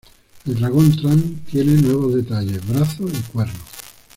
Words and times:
El 0.47 0.55
dragón 0.55 0.95
Tran 0.95 1.21
tiene 1.45 1.73
nuevos 1.73 2.15
detalles: 2.15 2.67
brazos 2.67 3.11
y 3.13 3.21
cuernos. 3.31 3.59